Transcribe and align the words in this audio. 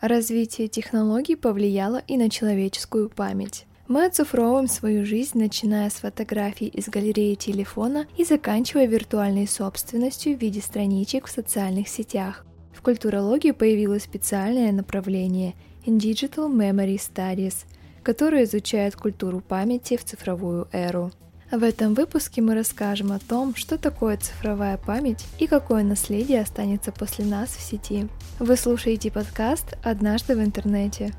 Развитие 0.00 0.68
технологий 0.68 1.36
повлияло 1.36 2.02
и 2.06 2.16
на 2.16 2.30
человеческую 2.30 3.10
память. 3.10 3.66
Мы 3.86 4.06
оцифровываем 4.06 4.66
свою 4.66 5.04
жизнь, 5.04 5.38
начиная 5.38 5.90
с 5.90 5.94
фотографий 5.94 6.68
из 6.68 6.88
галереи 6.88 7.34
телефона 7.34 8.06
и 8.16 8.24
заканчивая 8.24 8.86
виртуальной 8.86 9.46
собственностью 9.46 10.38
в 10.38 10.40
виде 10.40 10.62
страничек 10.62 11.26
в 11.26 11.30
социальных 11.30 11.88
сетях. 11.88 12.46
В 12.72 12.80
культурологии 12.80 13.50
появилось 13.50 14.04
специальное 14.04 14.72
направление 14.72 15.54
Digital 15.84 16.50
Memory 16.50 16.96
Studies, 16.96 17.66
которое 18.02 18.44
изучает 18.44 18.96
культуру 18.96 19.40
памяти 19.40 19.98
в 19.98 20.04
цифровую 20.04 20.68
эру. 20.72 21.12
В 21.50 21.64
этом 21.64 21.94
выпуске 21.94 22.40
мы 22.42 22.54
расскажем 22.54 23.10
о 23.10 23.18
том, 23.18 23.56
что 23.56 23.76
такое 23.76 24.16
цифровая 24.16 24.76
память 24.76 25.26
и 25.40 25.48
какое 25.48 25.82
наследие 25.82 26.40
останется 26.40 26.92
после 26.92 27.24
нас 27.24 27.48
в 27.48 27.60
сети. 27.60 28.06
Вы 28.38 28.54
слушаете 28.54 29.10
подкаст 29.10 29.76
«Однажды 29.82 30.36
в 30.36 30.40
интернете». 30.40 31.12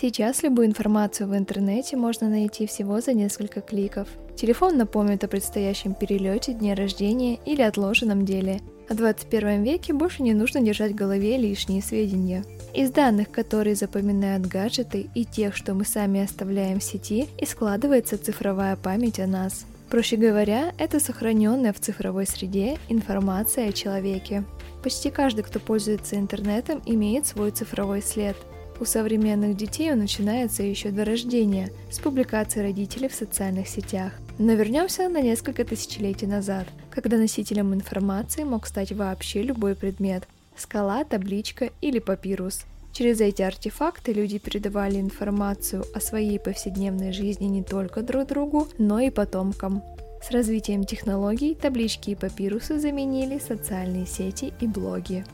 Сейчас 0.00 0.44
любую 0.44 0.68
информацию 0.68 1.28
в 1.28 1.36
интернете 1.36 1.96
можно 1.96 2.28
найти 2.28 2.68
всего 2.68 3.00
за 3.00 3.14
несколько 3.14 3.62
кликов. 3.62 4.06
Телефон 4.36 4.78
напомнит 4.78 5.24
о 5.24 5.28
предстоящем 5.28 5.94
перелете, 5.94 6.52
дне 6.52 6.74
рождения 6.74 7.40
или 7.44 7.62
отложенном 7.62 8.24
деле– 8.24 8.60
в 8.88 8.94
21 8.94 9.62
веке 9.62 9.92
больше 9.92 10.22
не 10.22 10.34
нужно 10.34 10.60
держать 10.60 10.92
в 10.92 10.96
голове 10.96 11.36
лишние 11.36 11.82
сведения. 11.82 12.44
Из 12.74 12.90
данных, 12.90 13.30
которые 13.30 13.74
запоминают 13.74 14.46
гаджеты 14.46 15.08
и 15.14 15.24
тех, 15.24 15.56
что 15.56 15.74
мы 15.74 15.84
сами 15.84 16.22
оставляем 16.22 16.80
в 16.80 16.84
сети, 16.84 17.28
и 17.38 17.44
складывается 17.44 18.18
цифровая 18.18 18.76
память 18.76 19.20
о 19.20 19.26
нас. 19.26 19.66
Проще 19.90 20.16
говоря, 20.16 20.72
это 20.78 21.00
сохраненная 21.00 21.72
в 21.72 21.80
цифровой 21.80 22.26
среде 22.26 22.78
информация 22.88 23.68
о 23.68 23.72
человеке. 23.72 24.44
Почти 24.82 25.10
каждый, 25.10 25.42
кто 25.42 25.60
пользуется 25.60 26.16
интернетом, 26.16 26.82
имеет 26.84 27.26
свой 27.26 27.50
цифровой 27.50 28.02
след. 28.02 28.36
У 28.80 28.84
современных 28.84 29.56
детей 29.56 29.90
он 29.92 29.98
начинается 29.98 30.62
еще 30.62 30.90
до 30.90 31.04
рождения, 31.04 31.70
с 31.90 31.98
публикации 31.98 32.60
родителей 32.60 33.08
в 33.08 33.14
социальных 33.14 33.66
сетях. 33.66 34.12
Но 34.38 34.52
вернемся 34.52 35.08
на 35.08 35.20
несколько 35.20 35.64
тысячелетий 35.64 36.26
назад– 36.26 36.66
когда 36.90 37.16
носителем 37.16 37.74
информации 37.74 38.42
мог 38.42 38.66
стать 38.66 38.90
вообще 38.90 39.42
любой 39.42 39.76
предмет– 39.76 40.26
скала, 40.56 41.04
табличка 41.04 41.70
или 41.80 42.00
папирус. 42.00 42.64
Через 42.92 43.20
эти 43.20 43.42
артефакты 43.42 44.12
люди 44.12 44.38
передавали 44.38 45.00
информацию 45.00 45.84
о 45.94 46.00
своей 46.00 46.40
повседневной 46.40 47.12
жизни 47.12 47.46
не 47.46 47.62
только 47.62 48.02
друг 48.02 48.26
другу, 48.26 48.66
но 48.78 48.98
и 48.98 49.10
потомкам. 49.10 49.82
С 50.20 50.32
развитием 50.32 50.82
технологий 50.82 51.54
таблички 51.54 52.10
и 52.10 52.14
папирусы 52.16 52.80
заменили 52.80 53.38
социальные 53.38 54.06
сети 54.06 54.52
и 54.60 54.66
блоги. 54.66 55.24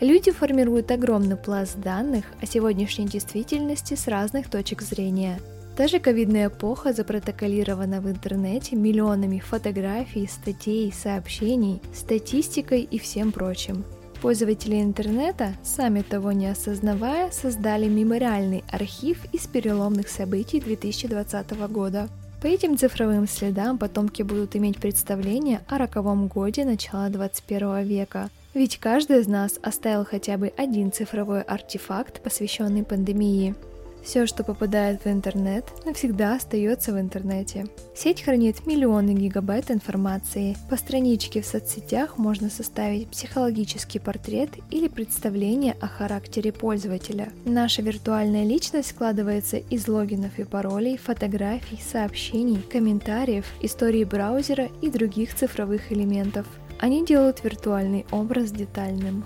Люди 0.00 0.32
формируют 0.32 0.90
огромный 0.90 1.36
пласт 1.36 1.76
данных 1.76 2.24
о 2.40 2.46
сегодняшней 2.46 3.06
действительности 3.06 3.94
с 3.94 4.08
разных 4.08 4.50
точек 4.50 4.82
зрения– 4.82 5.38
даже 5.76 5.98
ковидная 5.98 6.48
эпоха 6.48 6.92
запротоколирована 6.92 8.00
в 8.00 8.10
интернете 8.10 8.76
миллионами 8.76 9.38
фотографий, 9.38 10.26
статей, 10.26 10.92
сообщений, 10.92 11.80
статистикой 11.94 12.82
и 12.82 12.98
всем 12.98 13.32
прочим. 13.32 13.84
Пользователи 14.20 14.80
интернета, 14.80 15.54
сами 15.64 16.02
того 16.02 16.30
не 16.30 16.46
осознавая, 16.46 17.32
создали 17.32 17.88
мемориальный 17.88 18.62
архив 18.70 19.18
из 19.32 19.48
переломных 19.48 20.08
событий 20.08 20.60
2020 20.60 21.50
года. 21.68 22.08
По 22.40 22.46
этим 22.46 22.76
цифровым 22.76 23.26
следам 23.26 23.78
потомки 23.78 24.22
будут 24.22 24.54
иметь 24.54 24.78
представление 24.78 25.60
о 25.68 25.78
роковом 25.78 26.28
годе 26.28 26.64
начала 26.64 27.08
21 27.08 27.82
века. 27.82 28.30
Ведь 28.54 28.78
каждый 28.78 29.20
из 29.20 29.26
нас 29.26 29.58
оставил 29.62 30.04
хотя 30.04 30.36
бы 30.36 30.52
один 30.56 30.92
цифровой 30.92 31.42
артефакт, 31.42 32.22
посвященный 32.22 32.84
пандемии. 32.84 33.54
Все, 34.02 34.26
что 34.26 34.42
попадает 34.42 35.04
в 35.04 35.08
интернет, 35.08 35.64
навсегда 35.84 36.34
остается 36.34 36.92
в 36.92 37.00
интернете. 37.00 37.66
Сеть 37.94 38.22
хранит 38.22 38.66
миллионы 38.66 39.10
гигабайт 39.10 39.70
информации. 39.70 40.56
По 40.68 40.76
страничке 40.76 41.40
в 41.40 41.46
соцсетях 41.46 42.18
можно 42.18 42.50
составить 42.50 43.08
психологический 43.08 44.00
портрет 44.00 44.50
или 44.70 44.88
представление 44.88 45.76
о 45.80 45.86
характере 45.86 46.52
пользователя. 46.52 47.32
Наша 47.44 47.82
виртуальная 47.82 48.44
личность 48.44 48.90
складывается 48.90 49.58
из 49.58 49.86
логинов 49.86 50.38
и 50.38 50.44
паролей, 50.44 50.96
фотографий, 50.96 51.80
сообщений, 51.80 52.60
комментариев, 52.60 53.46
истории 53.60 54.04
браузера 54.04 54.68
и 54.80 54.90
других 54.90 55.34
цифровых 55.34 55.92
элементов. 55.92 56.46
Они 56.80 57.06
делают 57.06 57.44
виртуальный 57.44 58.04
образ 58.10 58.50
детальным. 58.50 59.24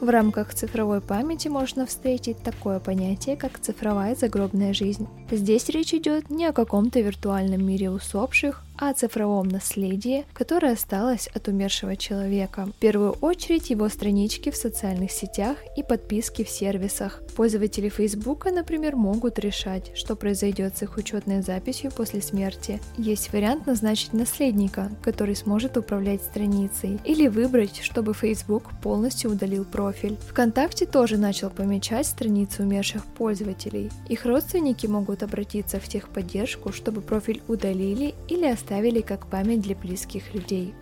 В 0.00 0.08
рамках 0.10 0.54
цифровой 0.54 1.00
памяти 1.00 1.48
можно 1.48 1.84
встретить 1.84 2.38
такое 2.38 2.78
понятие, 2.78 3.36
как 3.36 3.58
цифровая 3.58 4.14
загробная 4.14 4.72
жизнь. 4.72 5.08
Здесь 5.28 5.68
речь 5.70 5.92
идет 5.92 6.30
не 6.30 6.46
о 6.46 6.52
каком-то 6.52 7.00
виртуальном 7.00 7.66
мире 7.66 7.90
усопших, 7.90 8.62
о 8.78 8.94
цифровом 8.94 9.48
наследии, 9.48 10.24
которое 10.32 10.72
осталось 10.72 11.28
от 11.34 11.48
умершего 11.48 11.96
человека. 11.96 12.66
В 12.66 12.80
первую 12.80 13.12
очередь 13.12 13.70
его 13.70 13.88
странички 13.88 14.50
в 14.50 14.56
социальных 14.56 15.10
сетях 15.10 15.58
и 15.76 15.82
подписки 15.82 16.44
в 16.44 16.48
сервисах. 16.48 17.20
Пользователи 17.36 17.88
Facebook, 17.88 18.46
например, 18.46 18.94
могут 18.96 19.38
решать, 19.38 19.90
что 19.96 20.14
произойдет 20.14 20.78
с 20.78 20.82
их 20.82 20.96
учетной 20.96 21.42
записью 21.42 21.90
после 21.90 22.22
смерти. 22.22 22.80
Есть 22.96 23.32
вариант 23.32 23.66
назначить 23.66 24.12
наследника, 24.12 24.90
который 25.02 25.34
сможет 25.34 25.76
управлять 25.76 26.22
страницей, 26.22 27.00
или 27.04 27.26
выбрать, 27.26 27.80
чтобы 27.82 28.14
Facebook 28.14 28.64
полностью 28.80 29.32
удалил 29.32 29.64
профиль. 29.64 30.16
ВКонтакте 30.30 30.86
тоже 30.86 31.16
начал 31.16 31.50
помечать 31.50 32.06
страницы 32.06 32.62
умерших 32.62 33.04
пользователей. 33.04 33.90
Их 34.08 34.24
родственники 34.24 34.86
могут 34.86 35.22
обратиться 35.22 35.80
в 35.80 35.88
техподдержку, 35.88 36.72
чтобы 36.72 37.00
профиль 37.00 37.42
удалили 37.48 38.14
или 38.28 38.46
оставили 38.46 38.67
оставили 38.68 39.00
как 39.00 39.26
память 39.26 39.62
для 39.62 39.74
близких 39.74 40.34
людей. 40.34 40.74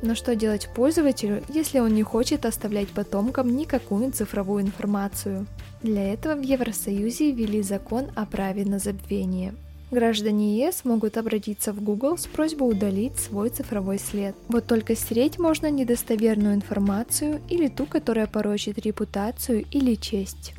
Но 0.00 0.14
что 0.14 0.34
делать 0.34 0.68
пользователю, 0.74 1.42
если 1.50 1.78
он 1.78 1.94
не 1.94 2.02
хочет 2.02 2.46
оставлять 2.46 2.88
потомкам 2.88 3.54
никакую 3.54 4.12
цифровую 4.12 4.62
информацию? 4.62 5.46
Для 5.82 6.14
этого 6.14 6.36
в 6.36 6.42
Евросоюзе 6.42 7.32
ввели 7.32 7.60
закон 7.60 8.06
о 8.14 8.24
праве 8.24 8.64
на 8.64 8.78
забвение. 8.78 9.54
Граждане 9.90 10.58
ЕС 10.58 10.84
могут 10.84 11.18
обратиться 11.18 11.74
в 11.74 11.82
Google 11.82 12.16
с 12.16 12.26
просьбой 12.26 12.70
удалить 12.70 13.18
свой 13.18 13.50
цифровой 13.50 13.98
след. 13.98 14.34
Вот 14.48 14.66
только 14.66 14.96
стереть 14.96 15.38
можно 15.38 15.70
недостоверную 15.70 16.54
информацию 16.54 17.42
или 17.50 17.68
ту, 17.68 17.84
которая 17.84 18.26
порочит 18.26 18.78
репутацию 18.78 19.66
или 19.70 19.94
честь. 19.96 20.54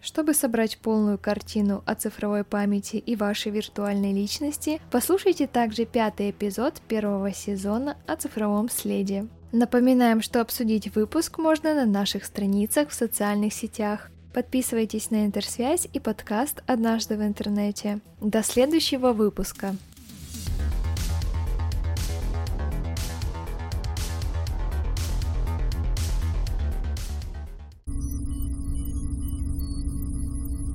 Чтобы 0.00 0.32
собрать 0.34 0.78
полную 0.78 1.18
картину 1.18 1.82
о 1.84 1.94
цифровой 1.94 2.44
памяти 2.44 2.96
и 2.96 3.16
вашей 3.16 3.52
виртуальной 3.52 4.12
личности, 4.12 4.80
послушайте 4.90 5.46
также 5.46 5.84
пятый 5.84 6.30
эпизод 6.30 6.80
первого 6.88 7.32
сезона 7.32 7.96
о 8.06 8.16
цифровом 8.16 8.70
следе. 8.70 9.26
Напоминаем, 9.52 10.22
что 10.22 10.40
обсудить 10.40 10.94
выпуск 10.94 11.38
можно 11.38 11.74
на 11.74 11.84
наших 11.84 12.24
страницах 12.24 12.90
в 12.90 12.94
социальных 12.94 13.52
сетях. 13.52 14.10
Подписывайтесь 14.32 15.10
на 15.10 15.26
Интерсвязь 15.26 15.88
и 15.92 15.98
подкаст 15.98 16.62
«Однажды 16.66 17.16
в 17.16 17.22
интернете». 17.22 17.98
До 18.20 18.44
следующего 18.44 19.12
выпуска! 19.12 19.74